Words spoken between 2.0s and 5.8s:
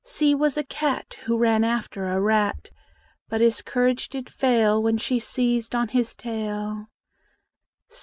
a rat; But his courage did fail When she seized